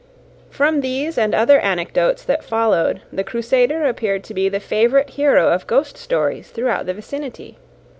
[0.49, 5.49] From these and other anecdotes that followed, the crusader appeared to be the favourite hero
[5.51, 7.59] of ghost stories throughout the vicinity.